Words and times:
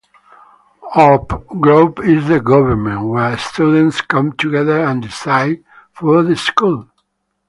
Op 0.95 1.27
Group 1.59 1.99
is 1.99 2.27
the 2.27 2.39
government, 2.39 3.07
where 3.07 3.37
students 3.37 4.01
come 4.01 4.31
together 4.31 4.83
and 4.83 5.03
decide 5.03 5.63
for 5.93 6.23
the 6.23 6.35
school. 6.35 6.87